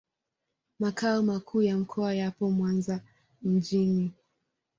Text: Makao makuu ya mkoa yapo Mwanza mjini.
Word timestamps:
Makao 0.79 1.21
makuu 1.21 1.61
ya 1.61 1.77
mkoa 1.77 2.13
yapo 2.13 2.51
Mwanza 2.51 3.01
mjini. 3.41 4.13